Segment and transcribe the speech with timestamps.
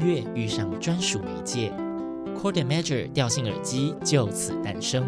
[0.00, 1.72] 乐遇上专属媒介
[2.40, 5.04] ，Cordamajor 调性耳机就此诞生。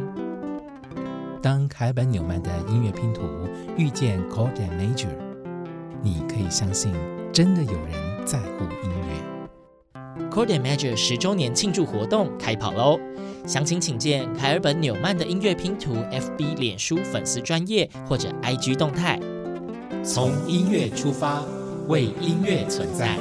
[1.43, 3.23] 当凯尔本纽曼的音乐拼图
[3.77, 5.09] 遇见 Cordamajor，
[6.03, 6.95] 你可以相信，
[7.33, 10.29] 真的有人在乎音乐。
[10.31, 12.99] Cordamajor 十周年庆祝活动开跑喽！
[13.47, 19.19] 详情请见凯尔本纽曼的音乐拼图 FB、脸书粉丝专页或者 IG 动态。
[20.05, 21.43] 从音乐出发，
[21.89, 23.19] 为音乐存在。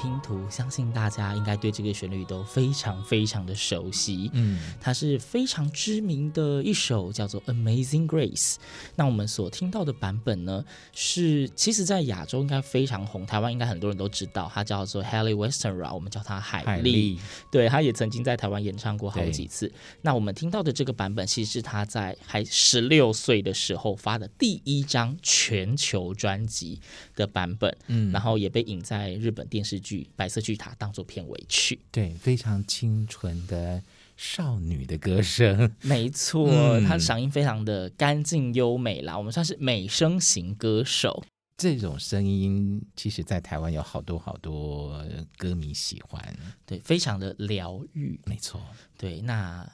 [0.00, 4.30] 拼图，相信大家应该对这个旋律都非常非常的熟悉。
[4.32, 8.54] 嗯，它是非常知名的一首叫做《Amazing Grace》。
[8.96, 16.66] 那我们所听到的版本呢，是其实在亚洲应该非常红，台湾应该很多人都知道，它叫做 Halle Westenra，我们叫它海莉。
[16.66, 17.18] 海莉
[17.50, 19.70] 对，他也曾经在台湾演唱过好几次。
[20.00, 26.80] 那我们听到的这个版本，其实是他在还十六岁的时候发的第一张全球专辑
[27.14, 27.76] 的版本。
[27.86, 28.30] 嗯，然后。
[28.40, 33.82] 也被引在日本电视剧《白色巨塔》当做片尾曲，对，非常清纯的
[34.16, 36.48] 少女的歌声， 没错，
[36.80, 41.24] 她的嗓音非常的干净优美啦，我们算是美声型歌手。
[41.56, 45.04] 这种声音，其实在台湾有好多好多
[45.36, 46.22] 歌迷喜欢，
[46.64, 48.60] 对，非常的疗愈，没错，
[48.96, 49.70] 对，那。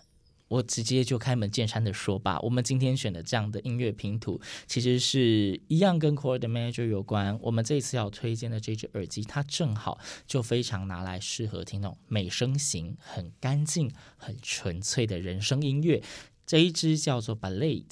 [0.49, 7.39] 我直接就开门见山的说吧，我们今天选的这样的音乐拼图，其实是一样跟 Chord and Major 有关。
[7.43, 16.03] 我们这一次要推荐的这只耳机，它正好就非常拿来适合听那种美声型、很干净、很纯粹的人声音乐。
[16.47, 17.85] 这一支叫做 Ballade。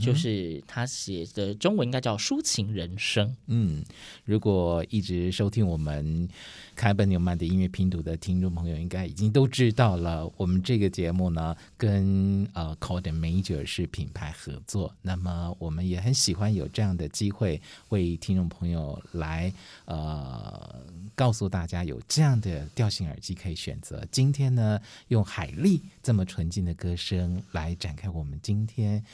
[0.00, 3.34] 就是他写的中文应该叫抒情人生。
[3.46, 3.84] 嗯，
[4.24, 6.28] 如果一直收听我们
[6.74, 10.30] 凯本纽曼的音乐拼读的听众朋友，应该已经都知道了。
[10.36, 14.94] 我们这个节目呢，跟呃 and Major 是品牌合作。
[15.02, 19.52] 那么我们也很喜欢有这样的机会，为听众朋友来
[19.84, 20.82] 呃
[21.14, 24.04] 告诉大家有这样的调性耳机可以选择。
[24.10, 29.04] 今天呢，用海莉这么纯净的歌声来展开我们今天。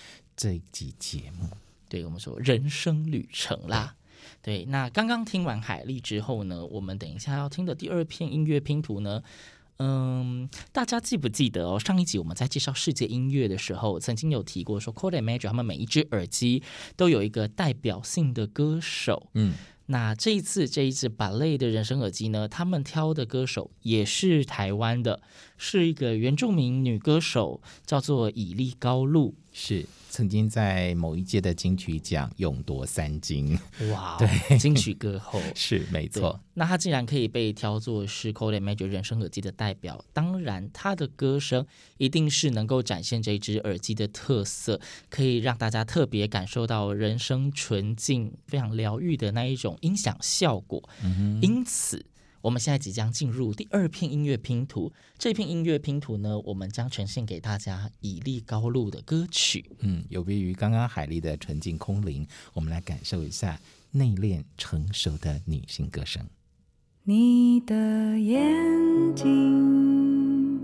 [0.40, 1.50] 这一集节目，
[1.86, 3.94] 对我们说人生旅程啦。
[4.40, 9.22] 对，那刚刚听完海丽之后呢，我们等一下要听的第二篇音乐拼图呢，
[9.76, 11.78] 嗯，大家记不记得哦？
[11.78, 16.62] 上一集我们在介绍世界音乐的时候，曾经有提过说，Chord and Major 他们每一只耳机
[16.96, 19.28] 都有一个代表性的歌手。
[19.34, 19.52] 嗯，
[19.84, 25.20] 那这一次这一只 Ballade 的人声耳机呢，他们挑的歌手也是台湾的，
[25.58, 29.86] 是一个原住民女歌手，叫做以利高露，是。
[30.12, 33.56] 曾经在某一届的金曲奖勇夺三金，
[33.92, 34.18] 哇！
[34.18, 36.40] 对，金曲歌后 是没错。
[36.54, 41.64] 那他竟然可以被挑作是 Chord and Major 人声耳机的代表，当然他的歌声
[41.96, 50.82] 一定是能够展现这只耳机的特色，可以让大家特别感受到人声纯净、非常疗愈的那一种音响效果。
[51.04, 52.04] 嗯，因此。
[52.42, 59.70] 我们现在即将进入第二片音乐拼图，这片音乐拼图呢，我们将呈现给大家以利高露的歌曲。
[59.80, 63.60] 嗯，有别于刚刚海丽的纯净空灵，我们来感受一下
[63.90, 66.24] 内敛成熟的女性歌声。
[67.02, 68.44] 你的眼
[69.14, 70.60] 睛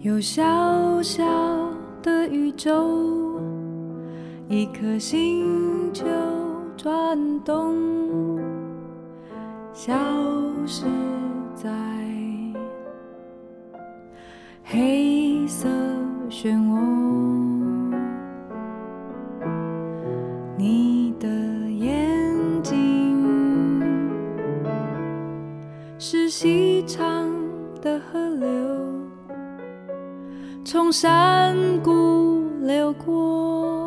[0.00, 1.24] 有小小
[2.02, 3.40] 的宇宙，
[4.48, 6.04] 一颗星球
[6.76, 8.61] 转动。
[9.74, 9.94] 消
[10.66, 10.84] 失
[11.54, 11.70] 在
[14.62, 15.68] 黑色
[16.30, 16.78] 漩涡，
[20.56, 21.28] 你的
[21.70, 23.82] 眼睛
[26.44, 27.30] 一场
[27.80, 28.48] 的河流，
[30.64, 33.81] 从山谷流过，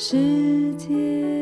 [0.00, 0.16] 世
[0.78, 1.39] 界。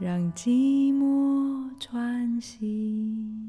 [0.00, 3.46] 让寂寞穿行。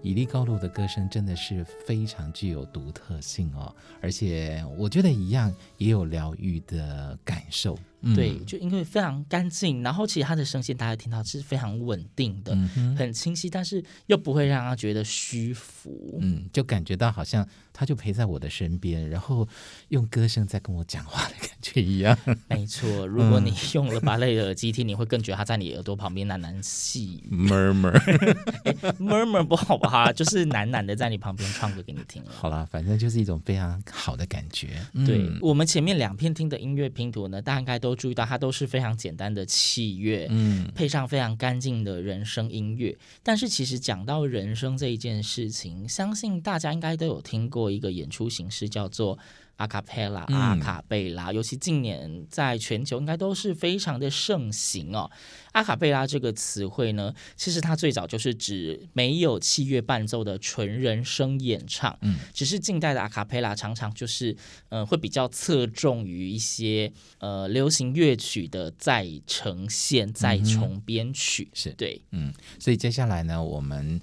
[0.00, 7.76] 以利高露的歌声真的是非常具有独特性哦，而且我觉得一样也有疗愈的感受。
[8.16, 19.48] 对，就因为非常干净，然后其实他的声线大家听到是非常稳定的，嗯、很清晰，但是又不会让他觉得虚浮，嗯，就感觉到好像他就陪在我的身边，然后
[19.90, 22.18] 用歌声在跟我讲话的感觉一样。
[22.48, 30.12] 没错，如果你用了芭蕾耳机听，你会更觉得他在你耳朵旁边喃喃细语， murmur，murmur 不好吧？
[30.12, 32.20] 就是喃喃的在你旁边唱歌给你听。
[32.26, 34.84] 好了，反正就是一种非常好的感觉。
[35.06, 37.91] 对、嗯、我们前面两片听的音乐拼图呢，大概都。
[37.94, 42.96] 注意到它都是非常简单的器乐，嗯，配上非常干净的人声音乐。
[43.22, 49.18] 但是其实讲到人声这一件事情，相信大家应该都有听过一个演出形式，叫做。
[49.56, 55.10] 阿卡贝拉，阿卡贝拉，尤其近年在全球应该都是非常的盛行哦。
[55.52, 61.96] 阿卡贝拉这个词汇呢，其实它最早就是指没有器乐伴奏的纯人声演唱。
[62.00, 64.36] 嗯，只是近代的阿卡贝拉常常就是，
[64.70, 71.48] 呃，会比较侧重于一些呃流行乐曲的再呈现、再重编曲。
[71.52, 74.00] 是对，嗯，所以接下来呢，我们。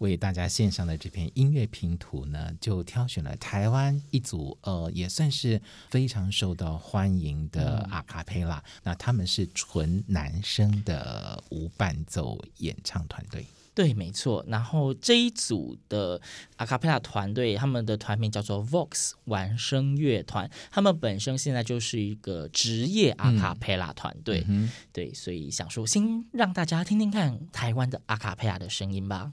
[0.00, 8.62] 为大家献上的这篇音乐拼图呢，就挑选了台湾一组呃，也算是非常受到欢迎的阿卡佩拉。
[8.82, 13.46] 那他们是纯男生的无伴奏演唱团队。
[13.72, 14.44] 对，没错。
[14.48, 16.20] 然后这一组的
[16.56, 20.50] 阿卡贝拉团队，他们的团名叫做 Vox 玩声乐团。
[20.70, 24.44] 他们本身现在就是一个职业阿卡贝拉团队。
[24.48, 29.32] 嗯、对，所以想说，先让大家听听看台湾的阿卡贝拉的声音吧。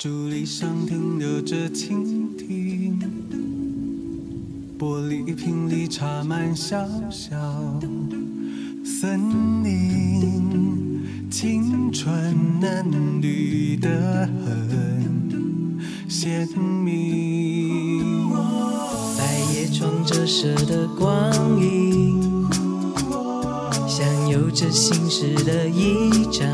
[0.00, 2.98] 竹篱上停留着蜻蜓，
[4.78, 7.36] 玻璃瓶里插满小小
[8.82, 15.78] 森林，青春嫩绿的很
[16.08, 18.30] 鲜明。
[19.18, 21.30] 百叶窗折射的光
[21.60, 22.48] 影，
[23.86, 26.48] 像有着心事的一张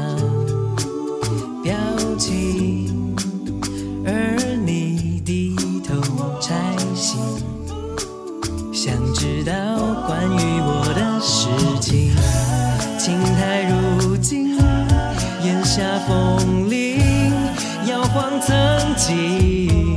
[19.07, 19.97] 曾经。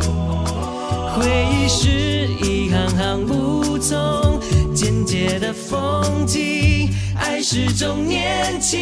[1.16, 4.40] 回忆是一行行无从，
[4.76, 8.80] 简洁的风景，爱是种年轻。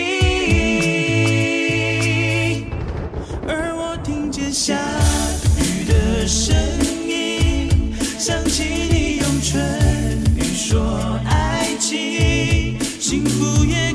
[3.48, 4.76] 而我听见下
[5.58, 6.54] 雨的声
[7.08, 13.87] 音，想起你用唇语说爱情，幸福也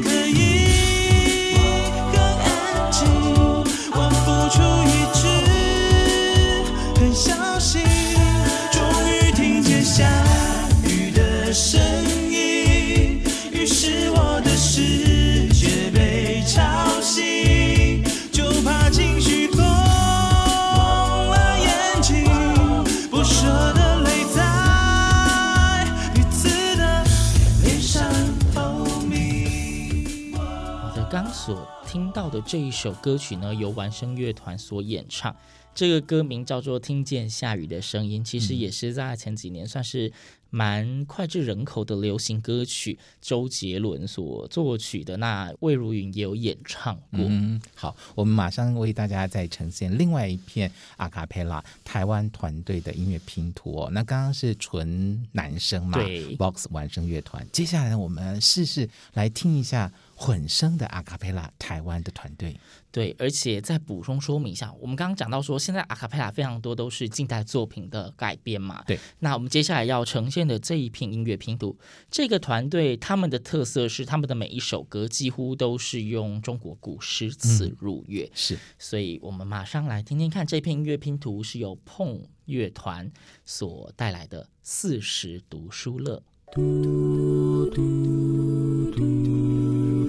[31.31, 35.35] 所听到的这一首歌曲呢，由完声乐团所演唱。
[35.75, 40.13] 这个歌名叫做《听见下雨的声音》，其实也是在前几年算是
[40.51, 45.17] 蛮脍炙人口的流行歌曲，周杰伦所作曲的。
[45.17, 47.21] 那魏如云也有演唱过。
[47.21, 53.89] 嗯，好，我们马上为大家再呈现另外一片阿卡贝拉台湾团队的音乐拼图哦。
[53.91, 55.99] 那刚刚是纯男生嘛？
[55.99, 57.47] 对，Box 完声乐团。
[57.51, 59.91] 接下来我们试试来听一下。
[60.23, 62.57] 混声的阿卡贝拉，台湾的团队。
[62.93, 68.85] 对，而且再补充说明一下，我们刚刚讲到说，现在阿卡贝拉非常多都是近代作品的改编嘛。
[68.87, 71.77] 对，那我们接下来要呈现的这一片音乐拼图，
[72.09, 78.25] 这个团队他们的特色是，他们的每一首歌几乎都是用中国古诗词入乐。
[78.27, 83.11] 嗯、是，所以我们马上来听听看，这片音乐拼图是由碰乐团
[83.45, 86.23] 所带来的《四时读书乐》。
[86.55, 88.42] 嘟嘟嘟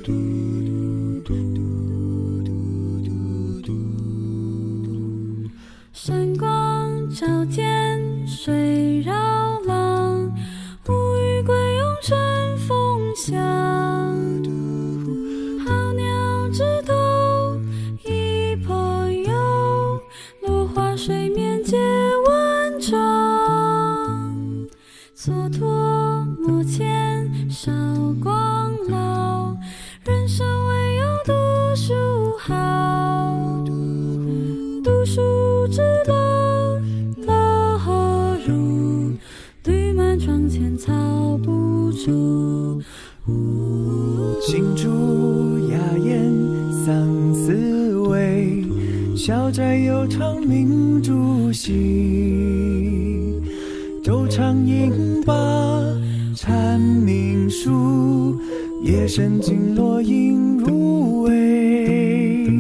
[0.04, 0.43] 山
[49.26, 51.72] 小宅悠长明珠稀。
[54.04, 55.24] 昼长饮。
[55.26, 55.34] 罢
[56.36, 58.38] 蝉鸣书，
[58.84, 62.52] 夜深静落影入微。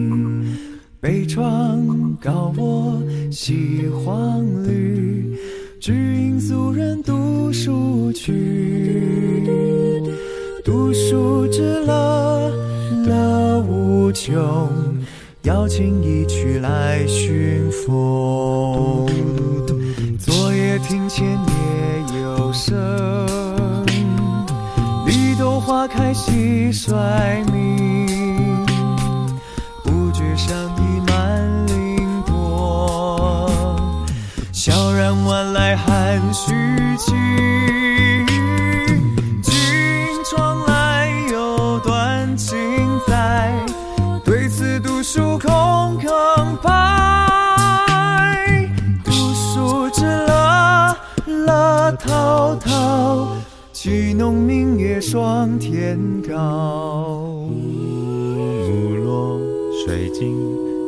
[1.02, 5.36] 北窗高卧西黄绿，
[5.82, 9.44] 只因素人读书去。
[10.64, 12.50] 读书之乐，
[13.06, 14.42] 乐无穷，
[15.44, 19.06] 邀请一曲来寻风。
[20.18, 22.74] 昨夜庭前夜有声，
[25.06, 26.96] 绿豆花开蟋蟀
[27.52, 28.66] 鸣，
[29.84, 30.72] 不觉上。
[34.54, 36.54] 悄然晚来寒徐
[36.98, 37.12] 去，
[39.42, 39.54] 金
[40.24, 42.58] 窗来又断情
[43.06, 43.52] 在，
[45.14, 46.68] 书空坑拍。
[49.06, 53.28] 读书之乐，乐滔滔，
[53.72, 57.48] 举农明月霜天高。
[57.48, 59.40] 木落
[59.86, 60.36] 水尽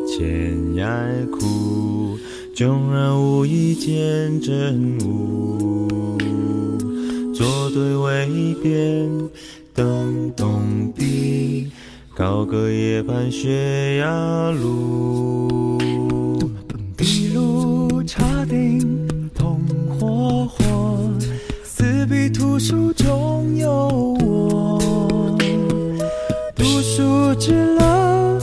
[0.08, 0.90] 千崖
[1.32, 2.18] 苦。
[2.56, 6.18] 纵然无意见真悟，
[7.32, 9.08] 作对微变，
[12.18, 15.78] 高歌夜半雪呀路。
[16.96, 19.60] 碧路茶鼎同
[20.00, 21.12] 火火，
[21.62, 25.38] 四壁图书中有我。
[26.56, 28.40] 读书之乐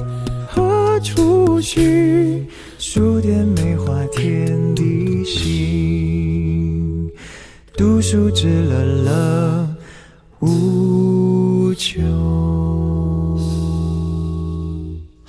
[0.46, 2.46] 何处寻？
[2.78, 7.10] 书店梅花天地心，
[7.74, 9.66] 读书之乐乐
[10.40, 10.91] 无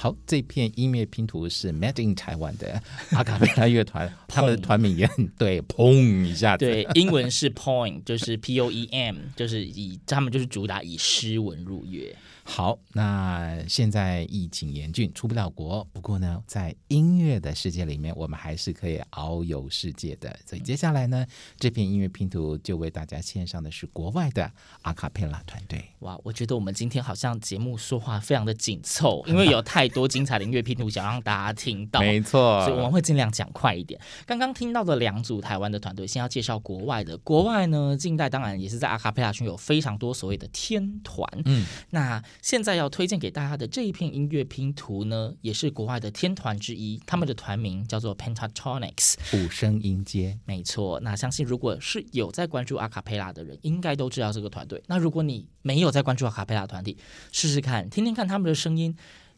[0.03, 5.93] 好，这片音乐拼图是 Made in Taiwan 的阿卡贝拉 乐团，他们的团名也很对，砰
[6.25, 6.65] 一下子。
[6.65, 12.13] 对，英文是 Poem，就是 P O E M，就是以他们就是主打以诗文入乐。
[12.45, 15.83] 好，那现在疫情严峻，出不了国。
[15.93, 20.37] 不过呢，在音乐的世界里面，我们还是可以遨游世界的。
[20.45, 21.25] 所以接下来呢，
[21.57, 25.83] 这片音乐拼图就为大家献上的是国外的阿卡佩拉团队。
[25.99, 32.01] 哇，我觉得我们今天好像节目说话非常的紧凑，因为有太多精彩的音乐拼图想让大家听到。
[32.01, 33.99] 没错，所以我们会尽量讲快一点。
[34.25, 37.17] 刚刚听到的两组台湾的团队，先要介绍国外的。
[37.19, 41.25] 国外呢，近代当然也是在阿卡佩拉圈有非常多所谓的天团。
[41.45, 42.21] 嗯，那。
[42.41, 50.99] 现在要推荐给大家的这一片音乐拼图呢，也是国外的天团之一，他们的团名叫做 Pentatonix，五声音阶，没错。
[51.01, 54.83] 那相信如果是有在关注阿卡贝拉的人，应该都知道这个团队。
[54.87, 56.97] 那如果你没有在关注阿卡贝拉团体，
[57.31, 58.95] 试试看，听听看他们的声音，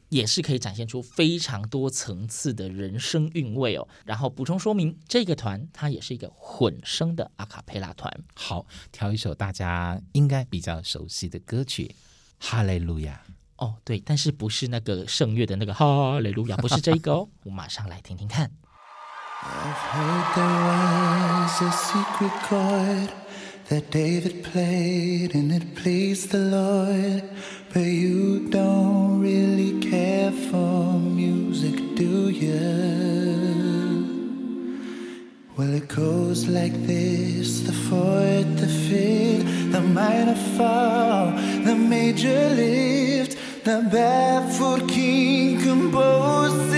[0.10, 3.88] 也是可以展现出非常多层次的人声韵味哦。
[4.06, 8.12] 然后补充说明，这个团它也是一个混声的阿卡贝拉团。
[8.34, 11.96] 好，挑一首大家应该比较熟悉的歌曲。
[12.48, 13.20] 哈利路亚。
[13.58, 17.28] 哦，对，但是不是那个圣乐的那个哈利路亚，不是这个哦。
[17.44, 18.52] 我马上来听听看。
[19.42, 23.10] I've heard there was a secret chord
[23.70, 27.24] that David played and it pleased the Lord,
[27.74, 32.54] but you don't really care for music, do you?
[35.58, 41.32] Well, it goes like this the fourth, the fifth, the minor fall
[41.76, 43.38] major lift.
[43.64, 46.75] The barefoot king composed.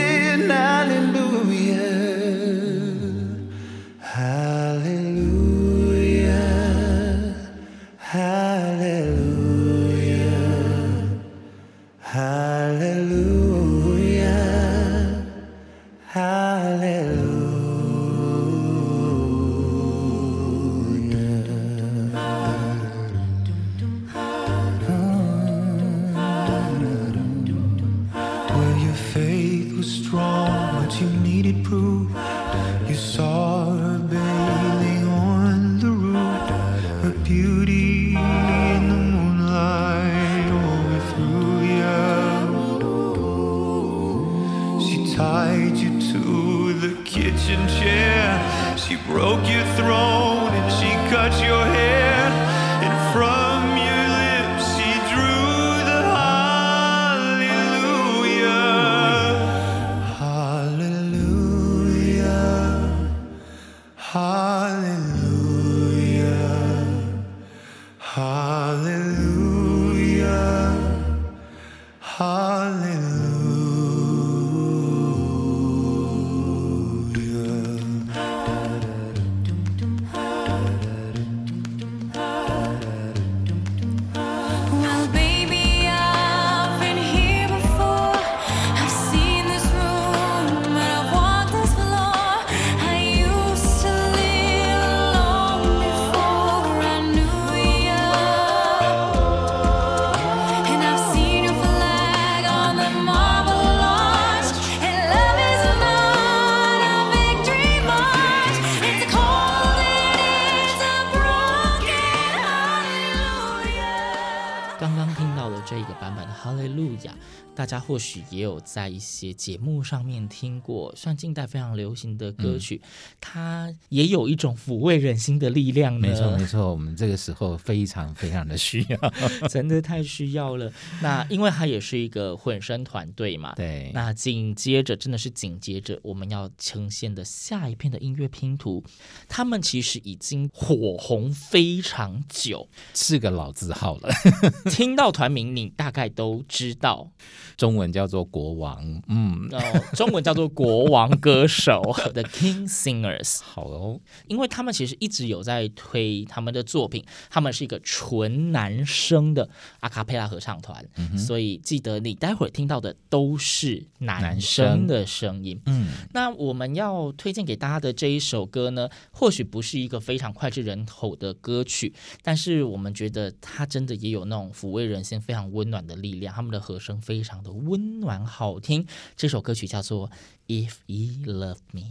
[115.69, 117.11] 这个版本的《哈利路亚》，
[117.53, 122.81] 大家或许也有在一些节目上面听过，算近代非常流行的歌曲，
[123.19, 126.07] 它也有一种抚慰人心的力量呢。
[126.07, 128.97] 没错没错，我们这个时候非常非常的需要，
[129.49, 130.71] 真的太需要了。
[131.01, 133.91] 那因为它也是一个混声团队嘛，对。
[133.93, 138.81] 那紧接着，真的是紧接着我们要呈现的下一片的音乐拼图，
[139.27, 144.09] 他们其实已经火红非常久，是个老字号了。
[144.71, 147.09] 听到团名，你大概都知道，
[147.55, 149.59] 中文叫做国王，嗯，哦，
[149.93, 151.81] 中文叫做国王歌手，
[152.13, 153.41] The King Singers。
[153.41, 165.59] 好哦，因为他们其实一直有在推他们的作品，他们是一个纯男生的阿卡贝拉合唱团，嗯、所以记得你待会儿听到的都是男生的声音。
[165.65, 176.33] 嗯，那我们要推荐给大家的这一首歌呢，或许不是一个非常脍炙人口的歌曲，但是我们觉得它真的也有那种抚慰人心、非常温暖的力量。
[176.33, 178.85] 他们的和声非常的温暖好听。
[179.15, 180.09] 这首歌曲叫做
[180.47, 181.81] 《If You Love Me》。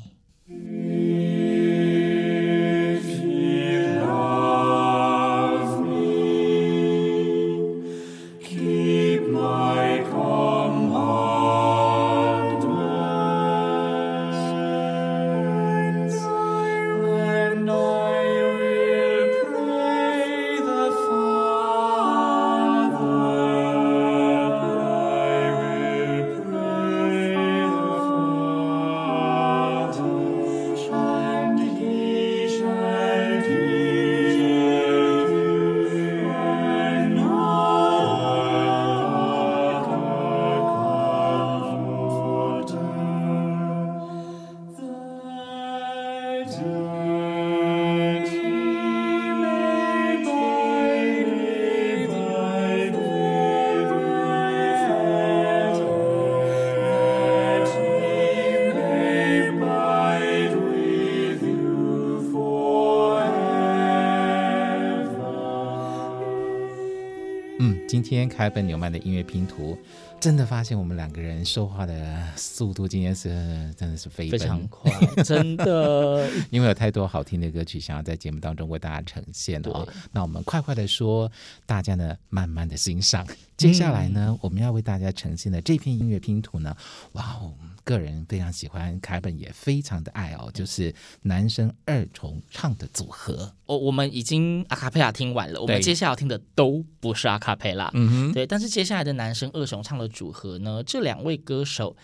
[68.08, 69.76] 天楷尔本纽曼的音乐拼图，
[70.20, 73.28] 真的发现我们两个人说话的速度今天是
[73.76, 74.90] 真的是飞非常快，
[75.24, 79.86] 真的， 因为有太多好听的歌曲想要在节目当中为大家呈现哦。
[80.12, 81.30] 那我们快快的说，
[81.64, 83.26] 大家呢慢慢的欣赏。
[83.56, 86.76] 接下来呢，嗯、我们要为大家呈现的这篇音乐拼图呢，
[87.12, 87.52] 哇哦！
[87.86, 93.54] 个人非常喜欢，凯本也非常的爱哦，就是男生二重唱的组合。
[93.66, 98.44] 哦，我们已经阿卡贝拉听完了，我们接下来要听的都不是阿卡贝拉，嗯哼，对。
[98.44, 101.96] 但是接下来的男生二重唱的组合呢，这两位歌手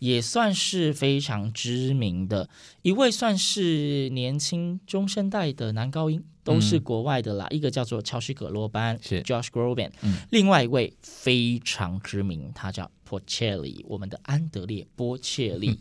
[0.00, 2.50] 也算是非常知名的，
[2.82, 7.46] 一位算是年轻中生代的男高音，都是国外的啦。
[7.50, 12.90] 嗯、一个叫做乔西葛罗班，是 Josh Groban，嗯，另外一位非常知名，他叫。
[13.08, 15.80] 波切利，我们的安德烈·波切利，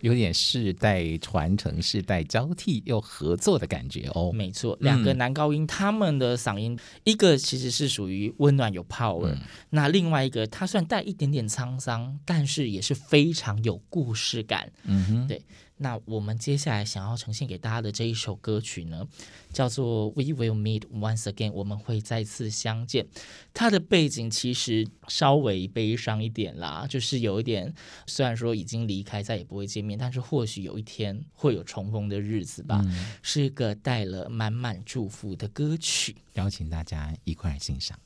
[0.00, 4.32] 有点世代传承、世代交替又合作的感觉哦。
[4.32, 9.38] 没错，两个男高音，他们的嗓音，一个其实是属于温暖有 power，嗯，
[9.70, 14.72] 那另外一个他算带一点点沧桑，但是也是非常有故事感。
[14.82, 15.40] 嗯哼，对。
[15.82, 19.06] 那我们接下来想要呈现给大家的这一首歌曲呢，
[19.52, 23.06] 叫做《We Will Meet Once Again》，我们会再次相见。
[23.52, 27.74] 它的背景其实稍微悲伤一点啦，就是有一点，
[28.06, 32.80] 虽然说已经离开，再也不会见面，但是或许有一天会有重逢的日子吧。
[32.84, 37.98] 嗯、是一个带了满满祝福的歌曲，邀请大家一块儿欣赏。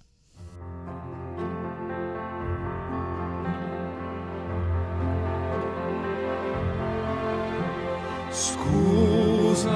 [8.38, 9.70] Scusa,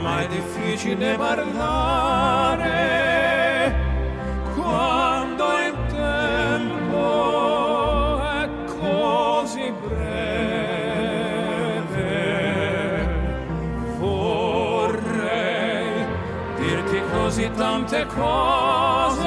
[0.00, 2.64] ma è difficile parlare
[4.54, 7.02] quando il tempo
[8.22, 11.18] è così breve.
[13.98, 16.06] Vorrei
[16.56, 19.19] dirti così tante cose,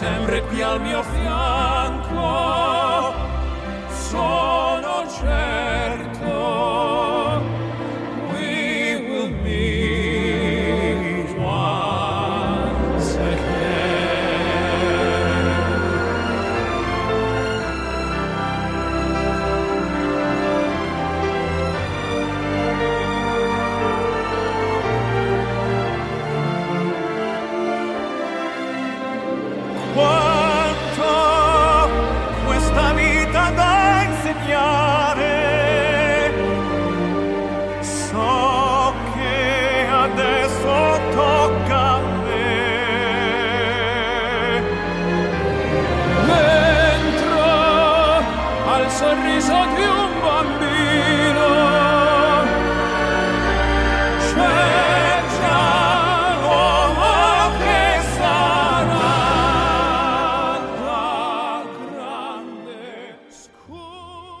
[0.00, 1.59] sempre qui al mio fianco.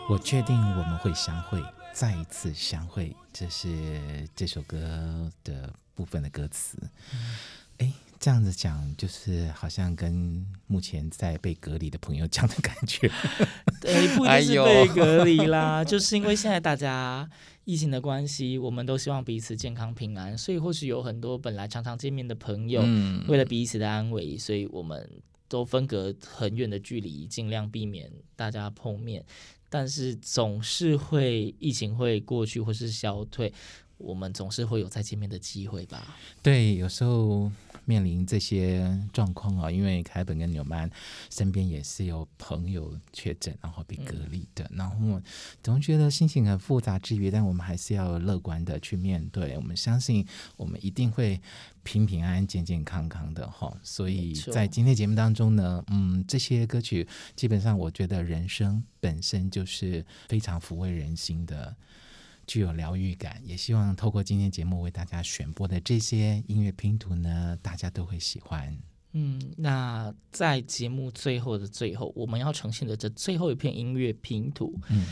[0.08, 1.62] 我确定我们会相会，
[1.92, 6.76] 再一次相会，这是这首歌的部分的歌词。
[7.78, 13.10] 哎、这样子讲，就是好像跟目前在被隔离的朋友讲的感觉。
[13.80, 17.26] 对，不一定是被隔离啦， 就是因为现在大家
[17.64, 25.10] 疫情的关系，我们都希望彼此健康平安，所以或许有很多本来常常见面的朋友，嗯、为了彼此的安危，所以我们
[25.48, 29.24] 都分隔很远的距离，尽量避免大家碰面。
[29.72, 33.50] 但是总是会疫情会过去或是消退，
[34.00, 36.16] 我们总是会有再见面的机会吧？
[36.42, 37.50] 对，有时候
[37.84, 40.90] 面临这些状况啊，因为凯本跟纽曼
[41.30, 45.22] 身边也是有朋友确诊，然后被隔离的，嗯、然后
[45.62, 49.56] 总觉得心情很复杂之余，但我们还是要乐观的去面对。
[49.56, 51.40] 我们相信我们一定会
[51.82, 53.76] 平平安安、健健康康的哈。
[53.82, 61.76] 所以在今天节目当中呢，嗯，这些歌曲基本上我觉得人生本身就是非常抚慰人心的。
[62.50, 68.76] 具有疗愈感，也希望透过今天节目为大家选播的这些音乐拼图呢，大家都会喜欢。
[69.12, 75.06] 嗯，那在节目最后的最后，我们要呈现的这最后一片音乐拼图，嗯，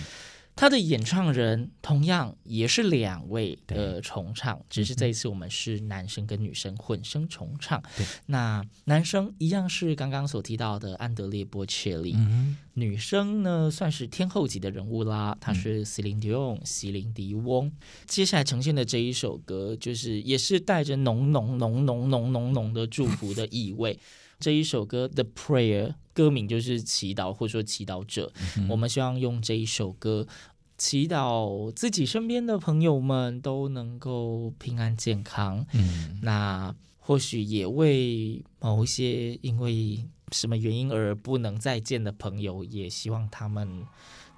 [0.56, 7.80] 他的演唱人同样也是两位的重唱，只是这一次我们是男生跟女生混声重唱。
[7.96, 17.70] 对，那男生一样是刚刚所提到的安德烈波切利，嗯，女生呢算是天后级的人物啦，她是席琳迪翁，席琳迪翁。
[18.06, 23.98] 接下来呈现的这一首歌，就是也是带着浓浓浓浓浓浓浓的祝福的意味。
[24.40, 28.32] 这一首歌《The Prayer》歌名就是祈祷，或者说祈祷者。
[28.56, 30.28] 嗯、我们希望用这一首歌
[30.76, 35.66] 祈祷自己身边的朋友们都能够平安健康。
[35.72, 43.84] 嗯，那或许也为某一些因为什么原因而不能再见的朋友，也希望他们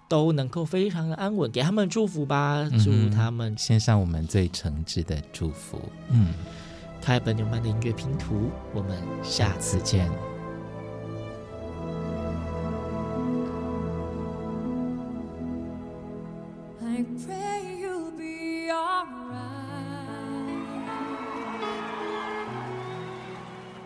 [0.08, 5.80] 都能够非常的安稳，给他们祝福吧，祝他们献上我们最诚挚的祝福。
[6.10, 6.34] 嗯。
[7.02, 10.10] 开本纽曼的音乐拼图，我们下次见。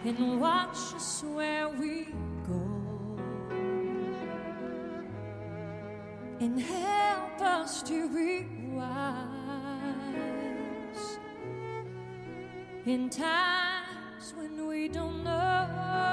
[0.06, 2.08] And watch us where we
[2.46, 2.60] go
[6.40, 9.24] and help us to be wise.
[12.84, 16.03] in times when we don't know.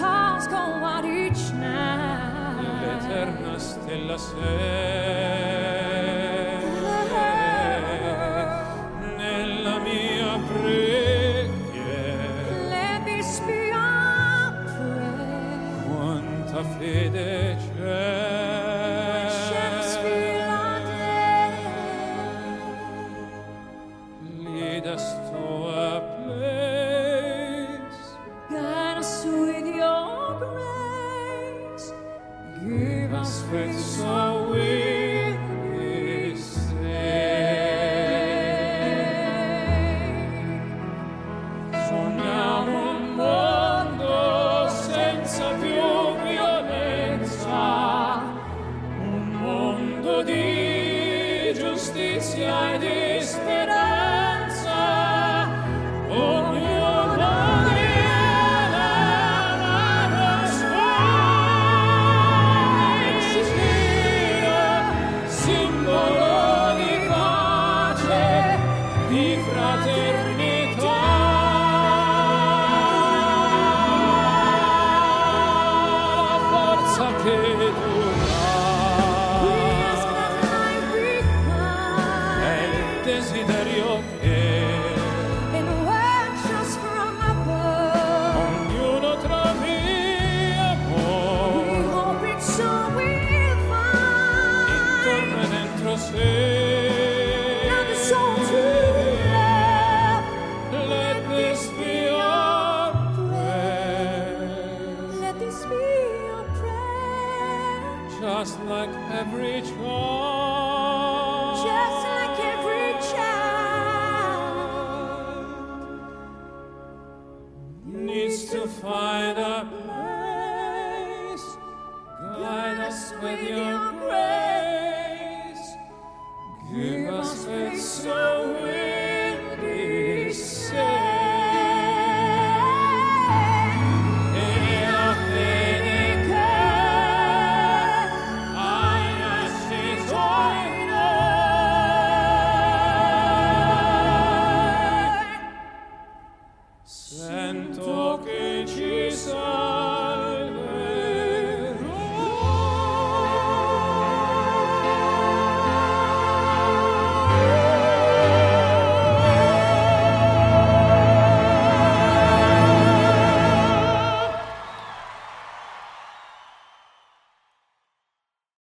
[0.00, 2.80] stars go out each night.
[2.80, 5.49] L'eterna stella sei.